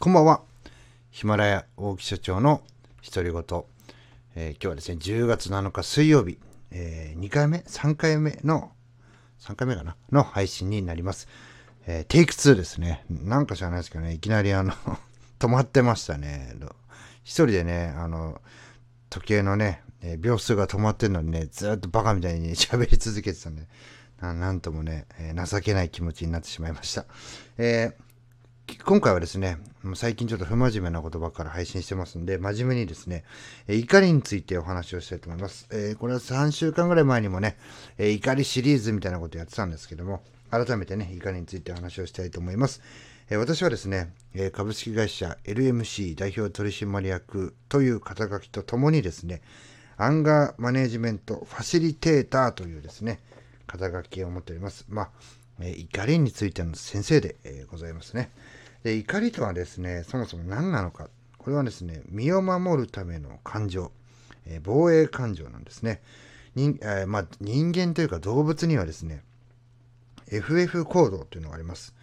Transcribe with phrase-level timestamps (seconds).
[0.00, 0.42] こんばんは。
[1.10, 2.62] ヒマラヤ大木社長の
[3.12, 3.42] 独り言。
[4.36, 6.38] えー、今日はですね、10月7日水曜日、
[6.70, 8.70] えー、2回目 ?3 回目の、
[9.40, 9.96] 3回目かな？
[10.12, 11.26] の配信になります。
[11.88, 13.04] えー、テイク2ですね。
[13.10, 14.72] なんか知らないですけどね、いきなりあの
[15.40, 16.54] 止まってましたね。
[17.24, 18.40] 一人でね、あの、
[19.10, 19.82] 時計のね、
[20.20, 23.66] 秒数が止まってるのにね、ずっとバカみたいに 喋り続けてたんで、
[24.20, 27.04] なんともね、え、情けない気持ちになってしまいました。
[27.56, 28.07] えー
[28.76, 29.56] 今回はですね、
[29.94, 33.24] 最近ちょっと不真面目な言葉から配信してますんで、真面目にですね、
[33.66, 35.66] 怒りについてお話をしたいと思います。
[35.70, 37.56] えー、これは3週間ぐらい前にもね、
[37.96, 42.82] え怒りシリーズみたいなことやってたんですけども、改めてね、怒りについてお話をしたいと思います。
[43.30, 49.40] えー、私はですね、え株式会社 LMC 代表取締役という肩書きとともにですね、
[49.96, 53.20] アンガーマネジメントファシリテーターというですね、
[53.66, 54.84] 肩書きを持っております。
[54.88, 55.10] まあ、
[55.60, 57.36] え怒りについての先生で、
[57.70, 58.30] ございますね。
[58.82, 61.08] で怒りとはですねそもそも何なのか。
[61.38, 63.90] これはですね身を守るための感情、
[64.44, 66.02] えー、防衛感情なんですね。
[66.54, 69.22] 人,、えー、まあ、人間というか動物にはですね
[70.30, 71.94] FF 行動というのがあります、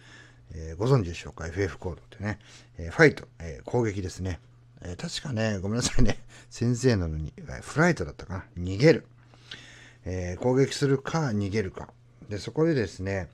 [0.52, 2.38] えー、ご存知でしょうか？FF 行動ってね、
[2.78, 4.40] えファイト、え攻撃ですね、
[4.82, 6.18] え確かねごめんなさいね。
[6.50, 8.62] 先生なのにフライトだったかな？
[8.64, 9.06] 逃げる、
[10.04, 11.88] え攻撃するか逃げるか。
[12.28, 13.28] でそこでですね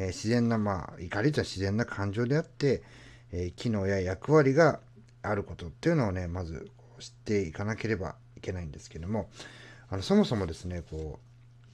[0.00, 2.84] えー、自然な、まあ、怒りとは自然な感情であって、
[3.32, 4.78] えー、機能や役割が
[5.22, 9.28] あることっていうのをね、まず知っていかなければいけないんですけども、
[9.90, 11.18] あのそもそもですね、こ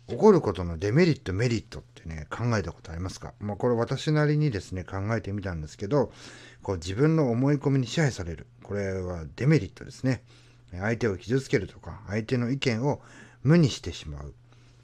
[0.09, 3.35] う、起こることのデメリット、メリットってね、考えたことありますか？
[3.41, 6.11] まあ、これ私なりにですね、考えてみたんですけど、
[6.63, 8.47] こう自分の思い込みに支配される。
[8.63, 10.23] これはデメリットですね。
[10.73, 13.03] 相手を傷つけるとか、相手の意見を
[13.43, 14.33] 無にしてしまう。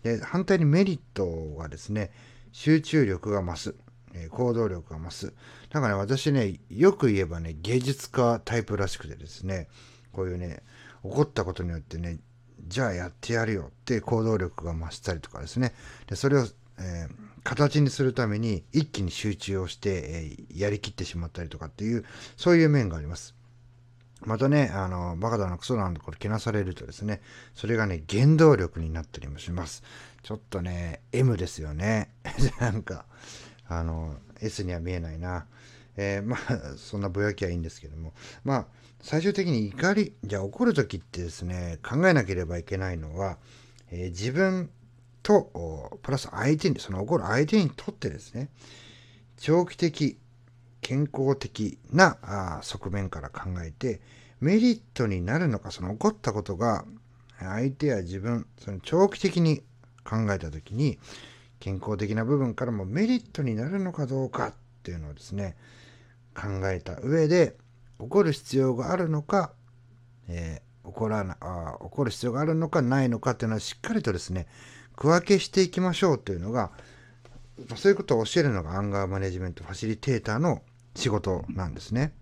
[0.03, 2.11] で、反対にメリットはですね、
[2.53, 3.75] 集中力が増す、
[4.15, 5.35] え、行動力が増す。
[5.73, 9.69] なんかね、私ね、よく言えばね、芸術家タイプらしくてですね、
[10.13, 10.63] こういうね、
[11.03, 12.19] 起こったことによってね、
[12.67, 15.73] じゃあやってやるよって行動力が増したりとかですね。
[16.07, 16.47] でそれを、
[16.79, 22.05] えー、形にするために一気に集中をして、えー、やりきってしまったりとかっていう、
[22.37, 23.35] そういう面があります。
[24.23, 27.23] またね、あの、バカだな、クソだなこれけなされるとですね、
[27.55, 29.83] それがね、原動力になったりもします。
[30.23, 32.11] ちょっとね、M ですよね。
[32.61, 33.07] なんか、
[33.67, 35.47] あの、S には見えないな。
[35.97, 38.13] えー、まあ、そんなぼやきはいいんですけども。
[38.45, 38.67] まあ、
[39.03, 43.39] 最終的に怒り、じゃあ怒るときってですね、考えなければいけないのは、
[43.91, 44.71] えー、自分
[45.23, 48.51] と、プラス相手に、その怒る相手にとってですね、
[49.39, 50.19] 長期的、
[50.81, 54.01] 健康的な側面から考えて、
[54.41, 56.85] メリットになるのか、その起こったことが、
[57.39, 59.63] 相手や自分、その長期的に
[60.05, 60.99] 考えた時に、
[61.59, 65.57] 健康的な部分からもメリットになるのかどうかっていうのをですね、
[66.35, 67.57] 考えた上で、
[67.99, 69.53] 起こる必要があるのか、
[70.29, 74.47] えー、起こらなあ起こる必要があるのかないのかっていうのはしっかりとですね、
[74.97, 76.71] 区分けしていきましょうというのが、
[77.77, 80.63] そういうことを教えるのがアンガーマネジメントファシリテーターの
[80.95, 82.13] 仕事なんですね。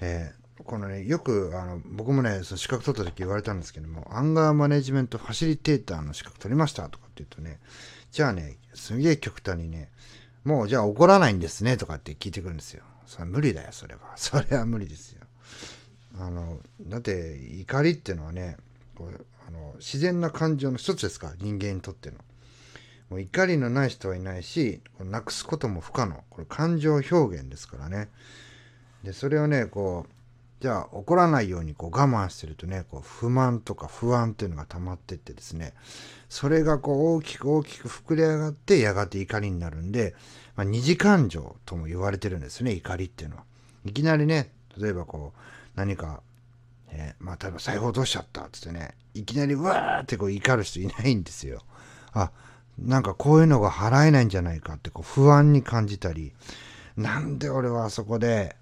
[0.00, 7.60] えー、このね、よくあの僕もね、その資格取った時言われたんですけども、アンガーマネジメントファシリテーターの資格取りましたとかって言うとね、
[8.10, 9.90] じゃあね、すげえ極端にね、
[10.44, 12.84] もうじゃあ怒らないんですねとかって聞いてくるんですよ。
[13.06, 14.00] それは無理だよ、それは。
[14.16, 15.22] それは無理ですよ。
[16.18, 18.56] あの、だって怒りっていうのはね、
[18.94, 22.18] こうあの自然な感情の一つですか、人間にとっての。
[23.10, 26.24] もう怒りのない人はいないし、なくすことも不可能。
[26.30, 28.08] これ感情表現ですからね。
[29.04, 30.12] で、それをね、こう、
[30.60, 35.74] じゃあ怒らないようにこう我慢してるとね、こう不満とか不安っていうのが溜まってってですね、
[36.28, 40.14] それがこう大きく大きく膨れ上がってやがて怒りになるんで、
[40.56, 43.44] まあ、二次感情とも言われてるんですね、怒りっていうのは。
[43.84, 45.40] いきなりね、例えばこう
[45.74, 46.22] 何か、
[46.88, 51.62] えー、まあ例えば財布落としちゃったっつってね、いきなりわーってこう怒る人いないんですよ。
[52.12, 52.30] あ、
[52.78, 56.32] なんかこういうのが払えないんじゃないかってこう不安に感じたり、
[56.96, 58.56] なんで俺はあそこで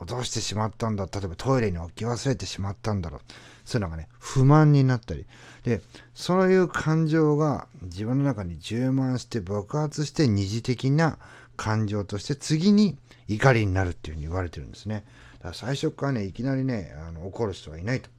[0.00, 1.06] 落としてしまったんだ。
[1.06, 3.20] 例えばトイレに置き忘れてしまったんだろう。
[3.64, 5.26] そういうのがね、不満になったり。
[5.64, 5.82] で、
[6.14, 11.18] そういう感情が自分の中に充満して爆発して二次的な
[11.56, 12.96] 感情として次に
[13.26, 15.04] 怒りになるっていうふうに言われてるんですね。
[15.38, 18.10] だから最初からね、いきなりね、あの怒る人はいないと。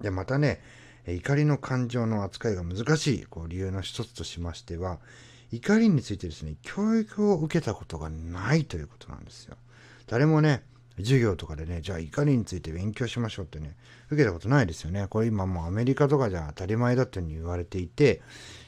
[0.00, 0.60] で、またね、
[1.06, 4.98] 怒りの感情の扱いが難しいこう理由の一つとしましては、
[5.52, 9.56] 怒りについてですね、教育を受けたことがないということなんですよ。
[10.06, 10.62] 誰もね、
[10.96, 13.76] 授業とかでね、じゃあ怒りについて勉強しましょうってね、
[14.10, 15.06] 受けたことないですよね。
[15.08, 18.22] これ今もうアメリカとかじゃ当たり前だっていうふうに言われていて、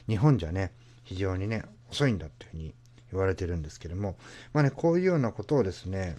[0.07, 0.71] 日本じゃね、
[1.03, 2.75] 非常にね、遅いんだっていうふうに
[3.11, 4.17] 言われてるんですけども、
[4.53, 6.15] まあね、こういうようなことをですね、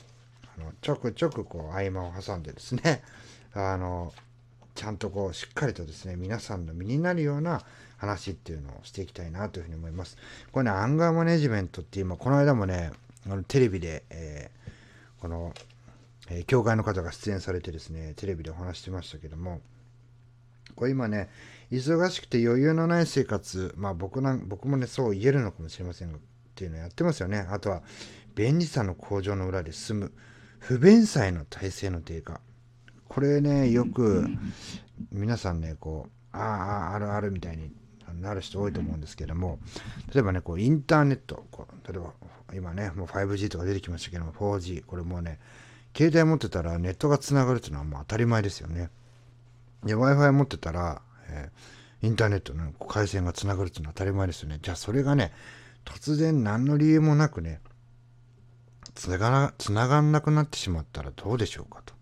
[0.58, 3.02] あのちょくちょくこう合間を挟んでですね
[3.54, 4.12] あの
[4.78, 7.62] ちゃんとこうしっかりとですね皆さんの身になるような
[7.96, 10.16] 話っていうのをしていきたいなというふうに思います。
[10.52, 12.92] これねアンガーマネジメントって今この間もね
[13.26, 15.52] あのテレビで、えー、この、
[16.30, 19.60] えー、教会の方が出演されてですねテレビでお話してましたけども
[20.76, 21.28] これ今ね
[21.72, 26.20] 忙しくて余裕のない生活まあ僕なん僕もねそう言えるのかもしれませんがっ
[26.54, 27.82] ていうのをやってますよねあとは
[28.36, 30.12] 便利さの向上の裏で進む
[30.60, 32.40] 不便さへの体制の低下
[33.08, 34.26] これねよく
[35.10, 37.70] 皆さんねこうあああるあるみたいに
[38.20, 39.58] なる人多いと思うんですけども
[40.12, 42.12] 例えばねこうインターネットこう例えば
[42.54, 45.38] 今ねもう 5G とか出てきましたけども 4G これもうね
[45.96, 48.90] 携帯持ってたらネットがつながるっていうのはもう当たり前ですよね。
[49.84, 54.58] で Wi-Fi 持ってたら、えー、インターネットの回線がつながるっていうのは当たり前ですよね。
[54.62, 55.32] じゃあそれがね
[55.84, 57.60] 突然何の理由もなくね
[58.94, 61.94] つながつながんなくなってしまったらどうでしょうかと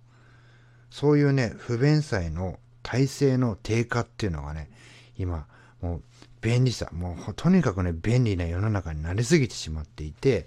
[0.97, 4.71] そういうね不便さへの体制の低下っていうのがね
[5.19, 5.47] 今
[5.83, 6.03] もう
[6.41, 10.47] 便利さもうとにかくね便利な世の中になりすぎてしまっていて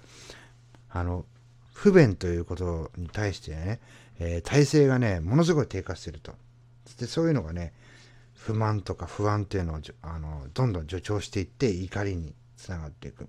[0.90, 1.24] あの
[1.72, 3.80] 不便ということに対してね、
[4.20, 6.34] えー、体制がねものすごい低下してると。
[6.98, 7.72] でそういうのがね
[8.34, 13.28] 不満とか不安っていうのをあのどんどん助長していって怒りにつながっていく。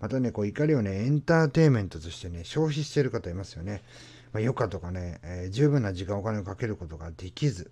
[0.00, 3.82] またねこう怒りをねエンターテインメントとしてね消費してる方いますよね、
[4.32, 7.70] まあ、余暇とかね、えー、十分な時間お金をかけることができず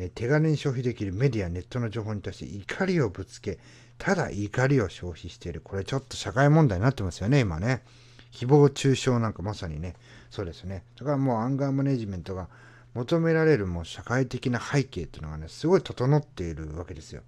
[0.00, 3.58] え手軽に消費できるメディア、ネットの情報に対して怒りをぶつけ、
[3.98, 5.60] ただ怒りを消費している。
[5.60, 7.82] これちょっと社会問題になってますよね、今ね。
[8.32, 9.94] 誹謗中傷なんかまさにね、
[10.30, 10.84] そうですね。
[10.98, 12.48] だからもうアンガーマネジメントが
[12.94, 17.22] 求められるもう社会的な背景っていうのがね、すごい整っているわけですよ。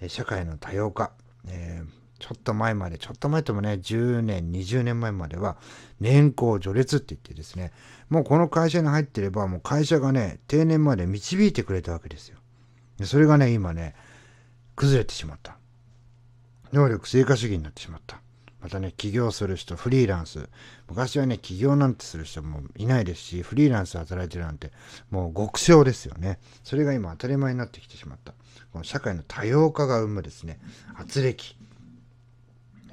[0.00, 1.12] え社会の多様化、
[1.46, 1.77] えー、
[2.18, 5.56] ちょっと前まで、ちょっと前ともね、10年、20年前までは、
[6.00, 7.72] 年功序列って言ってですね、
[8.08, 12.38] もうこの会社に入ってれば、もう会社がね、定年まで導いてくれたわけですよ。
[12.98, 13.94] でそれがね、今ね、
[14.74, 15.58] 崩れてしまった。
[16.72, 18.20] 能力成果主義になってしまった。
[18.60, 20.48] またね、起業する人、フリーランス。
[20.88, 24.72] 昔はね、起業なんてする人もいないですし、フリーランス働いてるなんて、
[25.10, 26.40] もう極小ですよね。
[26.64, 28.34] それが今当たり前になってきてしまった。
[28.72, 30.58] この社会の多様化が生むですね、
[30.96, 31.54] 圧力。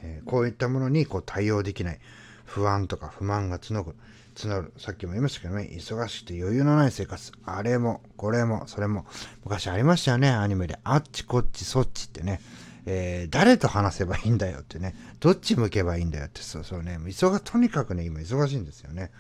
[0.05, 1.99] え、こういったものにこう対応できない
[2.45, 3.95] 不安とか不満が募る
[4.35, 4.73] 募る。
[4.77, 7.31] さっきも言いましたけどね忙しくて余裕のない生活。
[7.45, 9.05] あれもこれもそれも
[9.43, 10.79] 昔ありましたよねアニメで。
[10.83, 12.41] あっちこっちそっちってね。
[12.85, 19.11] えー、誰と話せばいいんだよってね、どっち向けばいいんだよって、そうそうね、忙とにかくね、今忙しいんですよね。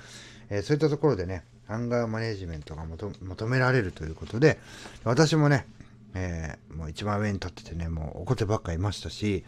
[0.49, 4.59] えー、そういったところでね、アンガーマネジメントが求められるということで、
[5.03, 5.65] 私もね、
[6.15, 9.43] えー、もう一番上に立っててね、もう怒ってばっかいましたし、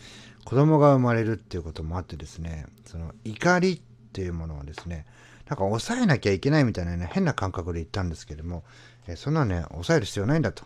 [0.45, 3.79] 子供が生まれるっていうこともあってですね、その怒りっ
[4.11, 5.05] ていうものをですね、
[5.47, 8.63] なんか抑えなきゃいけないみたいなね、変な感覚で言ったんですけども、
[9.07, 10.65] えー、そんなね、抑える必要ないんだと。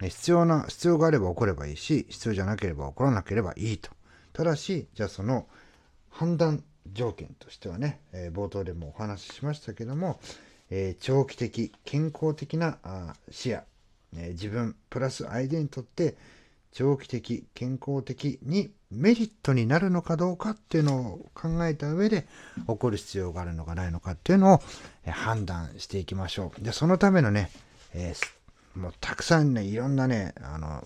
[0.00, 3.90] 必要な、必要があれば起こればいいし、必要じゃなければ起こらなければいいと。
[4.32, 5.46] ただし、じゃあその
[6.08, 10.18] 判断条件としてはね、えー、冒頭でもお話ししましたけども、
[10.70, 13.60] え、長期的、健康的なあ視野、
[14.16, 16.16] え自分プラス相手にとって
[16.72, 22.26] 長期的、健康的にメリットになるのかどうかっていうのを考えた上で
[22.66, 24.62] 起こる必要があるのかないのかっていうのを
[25.06, 26.64] 判断していきましょう。
[26.64, 27.50] で、そのためのね、
[27.94, 30.84] えー、もうたくさんね、いろんなね、あの、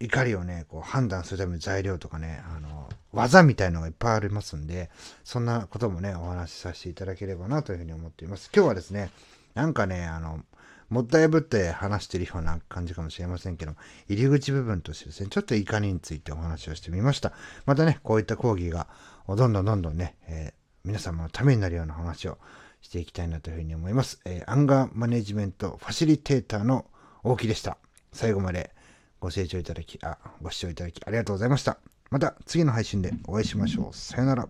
[0.00, 4.90] 怒りをね、こう判断するための材料とかね、あの、技みたいのがいっぱいありますんで、
[5.24, 8.50] そんなこともね、お話しさせていただければなというふうに思っています。
[8.54, 9.10] 今日はですね、
[9.54, 10.44] なんかね、あの、
[10.88, 13.74] もったいぶって話してるような感じかもしれませんけど、
[14.08, 17.32] 入り口部分としてですね、ちょっと怒りについてお話をしてみました。
[17.66, 18.86] またね、こういった講義が
[19.28, 22.38] どんどんどんどんね、えー、皆様のためになるような話を
[22.80, 24.20] していきたいなというふうに思います。
[24.24, 26.86] えー、アンガーマネジメントファシリテーターの
[27.22, 27.78] 大木でした。
[28.12, 28.74] 最後まで
[29.20, 31.78] ご清聴いただき、あ、ご視聴いただきありがとうございました。
[32.10, 33.96] また次の配信でお会いしましょう。
[33.96, 34.48] さよなら。